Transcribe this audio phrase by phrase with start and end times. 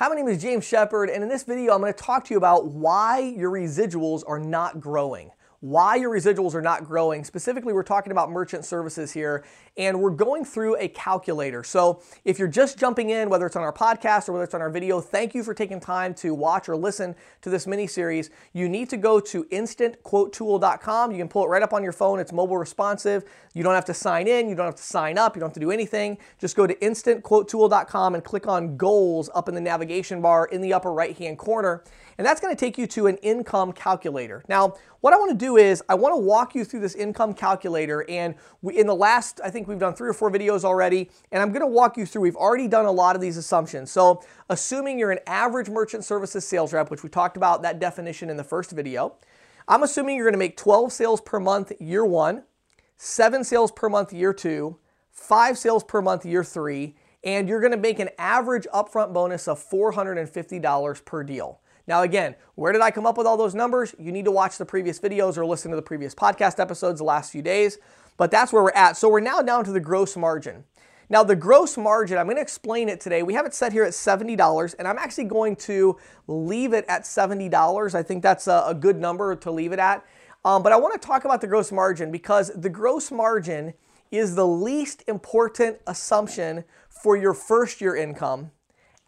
[0.00, 2.32] Hi, my name is James Shepard, and in this video, I'm going to talk to
[2.32, 5.30] you about why your residuals are not growing
[5.60, 7.22] why your residuals are not growing.
[7.22, 9.44] Specifically, we're talking about merchant services here,
[9.76, 11.62] and we're going through a calculator.
[11.62, 14.62] So if you're just jumping in, whether it's on our podcast or whether it's on
[14.62, 18.30] our video, thank you for taking time to watch or listen to this mini series.
[18.54, 21.12] You need to go to instantquotetool.com.
[21.12, 22.20] You can pull it right up on your phone.
[22.20, 23.24] It's mobile responsive.
[23.52, 24.48] You don't have to sign in.
[24.48, 25.36] You don't have to sign up.
[25.36, 26.16] You don't have to do anything.
[26.38, 30.72] Just go to instantquotetool.com and click on goals up in the navigation bar in the
[30.72, 31.84] upper right hand corner.
[32.16, 34.42] And that's going to take you to an income calculator.
[34.46, 37.34] Now, what I want to do is I want to walk you through this income
[37.34, 38.04] calculator.
[38.08, 41.10] And we, in the last, I think we've done three or four videos already.
[41.32, 43.90] And I'm going to walk you through, we've already done a lot of these assumptions.
[43.90, 48.30] So assuming you're an average merchant services sales rep, which we talked about that definition
[48.30, 49.16] in the first video,
[49.68, 52.42] I'm assuming you're going to make 12 sales per month year one,
[52.96, 54.78] seven sales per month year two,
[55.10, 59.46] five sales per month year three, and you're going to make an average upfront bonus
[59.46, 61.60] of $450 per deal.
[61.90, 63.96] Now, again, where did I come up with all those numbers?
[63.98, 67.04] You need to watch the previous videos or listen to the previous podcast episodes the
[67.04, 67.78] last few days,
[68.16, 68.96] but that's where we're at.
[68.96, 70.62] So we're now down to the gross margin.
[71.08, 73.24] Now, the gross margin, I'm going to explain it today.
[73.24, 77.02] We have it set here at $70, and I'm actually going to leave it at
[77.02, 77.92] $70.
[77.96, 80.06] I think that's a, a good number to leave it at.
[80.44, 83.74] Um, but I want to talk about the gross margin because the gross margin
[84.12, 88.52] is the least important assumption for your first year income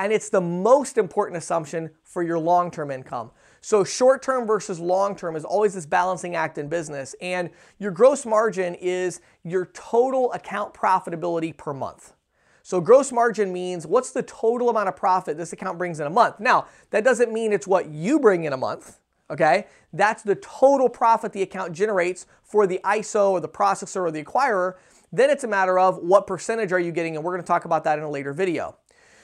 [0.00, 3.30] and it's the most important assumption for your long term income.
[3.60, 7.14] So, short term versus long term is always this balancing act in business.
[7.20, 12.14] And your gross margin is your total account profitability per month.
[12.62, 16.10] So, gross margin means what's the total amount of profit this account brings in a
[16.10, 16.40] month.
[16.40, 19.66] Now, that doesn't mean it's what you bring in a month, okay?
[19.92, 24.24] That's the total profit the account generates for the ISO or the processor or the
[24.24, 24.76] acquirer.
[25.12, 27.84] Then it's a matter of what percentage are you getting, and we're gonna talk about
[27.84, 28.76] that in a later video.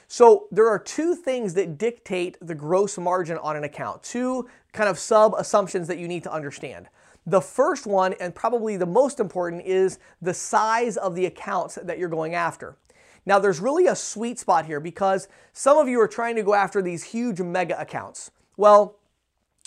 [0.09, 4.89] So there are two things that dictate the gross margin on an account, two kind
[4.89, 6.89] of sub assumptions that you need to understand.
[7.27, 11.99] The first one, and probably the most important, is the size of the accounts that
[11.99, 12.77] you're going after.
[13.25, 16.55] Now, there's really a sweet spot here because some of you are trying to go
[16.55, 18.31] after these huge mega accounts.
[18.56, 19.00] Well,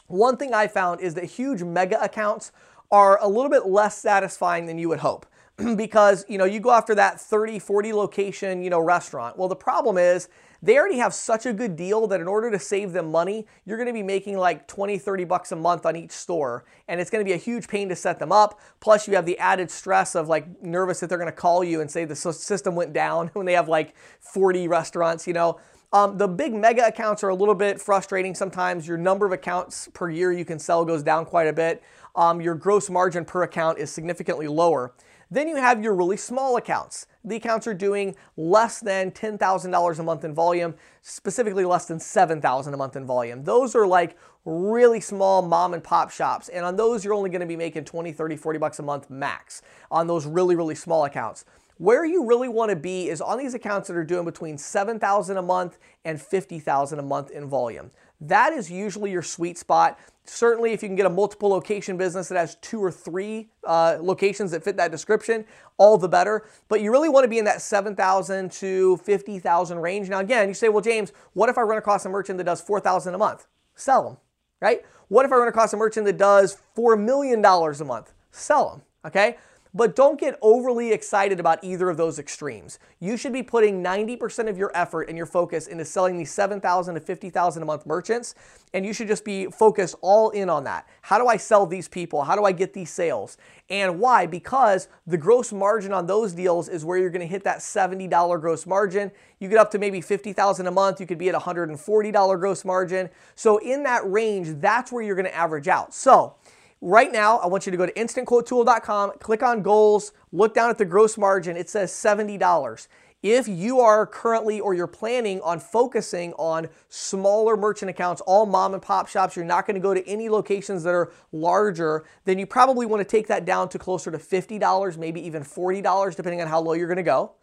[0.07, 2.53] one thing I found is that huge mega accounts
[2.89, 5.25] are a little bit less satisfying than you would hope.
[5.75, 9.55] because you know you go after that 30 40 location you know restaurant well the
[9.55, 10.29] problem is
[10.61, 13.77] they already have such a good deal that in order to save them money you're
[13.77, 17.09] going to be making like 20 30 bucks a month on each store and it's
[17.09, 19.69] going to be a huge pain to set them up plus you have the added
[19.69, 22.93] stress of like nervous that they're going to call you and say the system went
[22.93, 25.59] down when they have like 40 restaurants you know
[25.91, 28.87] um, the big mega accounts are a little bit frustrating sometimes.
[28.87, 31.81] Your number of accounts per year you can sell goes down quite a bit.
[32.15, 34.93] Um, your gross margin per account is significantly lower.
[35.31, 37.05] Then you have your really small accounts.
[37.23, 40.73] The accounts are doing less than $10,000 a month in volume,
[41.03, 43.43] specifically less than 7,000 a month in volume.
[43.43, 46.49] Those are like really small mom and pop shops.
[46.49, 49.61] And on those, you're only to be making 20, 30, 40 bucks a month max
[49.91, 51.45] on those really, really small accounts.
[51.77, 55.37] Where you really want to be is on these accounts that are doing between 7,000
[55.37, 57.91] a month and 50,000 a month in volume.
[58.21, 59.97] That is usually your sweet spot.
[60.25, 63.97] Certainly, if you can get a multiple location business that has two or three uh,
[64.01, 65.45] locations that fit that description,
[65.77, 66.45] all the better.
[66.67, 70.09] But you really want to be in that 7,000 to 50,000 range.
[70.09, 72.61] Now, again, you say, well, James, what if I run across a merchant that does
[72.61, 73.47] 4,000 a month?
[73.75, 74.17] Sell them,
[74.59, 74.85] right?
[75.07, 78.13] What if I run across a merchant that does $4 million a month?
[78.31, 79.37] Sell them, okay?
[79.71, 82.79] But don't get overly excited about either of those extremes.
[82.99, 86.95] You should be putting 90% of your effort and your focus into selling these 7,000
[86.95, 88.33] to 50,000 a month merchants,
[88.73, 90.87] and you should just be focused all in on that.
[91.03, 92.23] How do I sell these people?
[92.23, 93.37] How do I get these sales?
[93.69, 94.25] And why?
[94.25, 98.41] Because the gross margin on those deals is where you're going to hit that $70
[98.41, 99.11] gross margin.
[99.39, 103.09] You get up to maybe 50,000 a month, you could be at $140 gross margin.
[103.35, 105.93] So in that range, that's where you're going to average out.
[105.93, 106.35] So,
[106.81, 110.77] Right now, I want you to go to instantquotetool.com, click on goals, look down at
[110.77, 111.57] the gross margin.
[111.57, 112.87] It says $70.
[113.21, 118.73] If you are currently or you're planning on focusing on smaller merchant accounts, all mom
[118.73, 122.39] and pop shops, you're not going to go to any locations that are larger, then
[122.39, 126.39] you probably want to take that down to closer to $50, maybe even $40, depending
[126.39, 127.33] on how low you're going to go.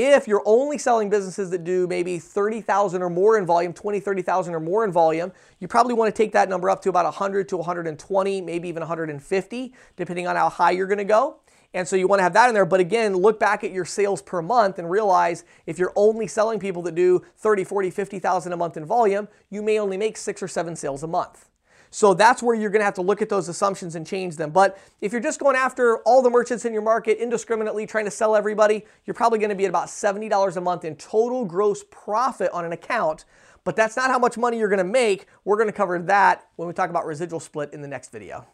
[0.00, 4.54] If you're only selling businesses that do maybe 30,000 or more in volume, 20, 30,000
[4.54, 7.48] or more in volume, you probably want to take that number up to about 100
[7.48, 11.40] to 120, maybe even 150, depending on how high you're going to go.
[11.74, 12.64] And so you want to have that in there.
[12.64, 16.60] But again, look back at your sales per month and realize if you're only selling
[16.60, 20.40] people that do 30, 40, 50,000 a month in volume, you may only make six
[20.40, 21.48] or seven sales a month.
[21.90, 24.50] So that's where you're going to have to look at those assumptions and change them.
[24.50, 28.10] But if you're just going after all the merchants in your market indiscriminately trying to
[28.10, 31.84] sell everybody, you're probably going to be at about $70 a month in total gross
[31.90, 33.24] profit on an account.
[33.64, 35.26] But that's not how much money you're going to make.
[35.44, 38.48] We're going to cover that when we talk about residual split in the next video.